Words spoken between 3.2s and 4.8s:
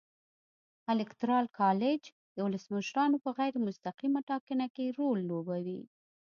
په غیر مستقیمه ټاکنه